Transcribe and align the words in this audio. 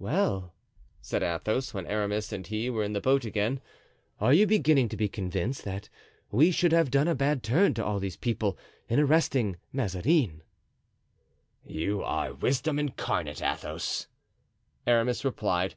"Well," 0.00 0.52
said 1.00 1.22
Athos, 1.22 1.72
when 1.72 1.86
Aramis 1.86 2.32
and 2.32 2.44
he 2.44 2.68
were 2.68 2.82
in 2.82 2.92
the 2.92 3.00
boat 3.00 3.24
again, 3.24 3.60
"are 4.20 4.32
you 4.32 4.44
beginning 4.44 4.88
to 4.88 4.96
be 4.96 5.06
convinced 5.08 5.62
that 5.62 5.88
we 6.32 6.50
should 6.50 6.72
have 6.72 6.90
done 6.90 7.06
a 7.06 7.14
bad 7.14 7.44
turn 7.44 7.72
to 7.74 7.84
all 7.84 8.00
these 8.00 8.16
people 8.16 8.58
in 8.88 8.98
arresting 8.98 9.58
Mazarin?" 9.72 10.42
"You 11.64 12.02
are 12.02 12.34
wisdom 12.34 12.80
incarnate, 12.80 13.40
Athos," 13.40 14.08
Aramis 14.88 15.24
replied. 15.24 15.76